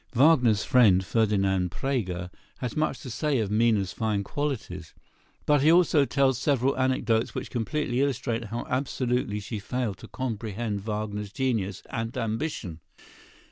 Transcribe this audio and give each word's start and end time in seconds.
Wagner's 0.15 0.63
friend, 0.63 1.05
Ferdinand 1.05 1.69
Praeger, 1.69 2.31
has 2.57 2.75
much 2.75 3.01
to 3.01 3.11
say 3.11 3.37
of 3.37 3.51
Minna's 3.51 3.91
fine 3.93 4.23
qualities. 4.23 4.95
But 5.45 5.61
he 5.61 5.71
also 5.71 6.05
tells 6.05 6.39
several 6.39 6.75
anecdotes 6.75 7.35
which 7.35 7.51
completely 7.51 8.01
illustrate 8.01 8.45
how 8.45 8.65
absolutely 8.67 9.39
she 9.39 9.59
failed 9.59 9.99
to 9.99 10.07
comprehend 10.07 10.81
Wagner's 10.81 11.31
genius 11.31 11.83
and 11.91 12.17
ambition. 12.17 12.79